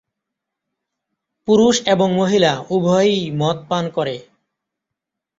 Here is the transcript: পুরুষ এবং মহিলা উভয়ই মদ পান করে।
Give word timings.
পুরুষ 1.47 1.75
এবং 1.85 2.07
মহিলা 2.15 2.51
উভয়ই 2.69 3.31
মদ 3.31 3.57
পান 3.69 3.85
করে। 3.89 4.15